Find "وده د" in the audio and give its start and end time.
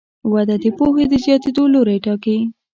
0.33-0.65